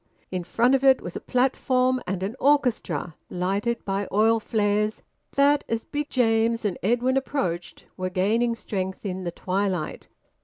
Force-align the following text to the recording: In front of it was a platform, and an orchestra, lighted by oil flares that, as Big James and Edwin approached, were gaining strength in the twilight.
In 0.31 0.43
front 0.43 0.73
of 0.73 0.83
it 0.83 0.99
was 0.99 1.15
a 1.15 1.19
platform, 1.21 2.01
and 2.07 2.23
an 2.23 2.35
orchestra, 2.39 3.13
lighted 3.29 3.85
by 3.85 4.07
oil 4.11 4.39
flares 4.39 5.03
that, 5.33 5.63
as 5.69 5.85
Big 5.85 6.09
James 6.09 6.65
and 6.65 6.75
Edwin 6.81 7.17
approached, 7.17 7.85
were 7.97 8.09
gaining 8.09 8.55
strength 8.55 9.05
in 9.05 9.25
the 9.25 9.31
twilight. 9.31 10.07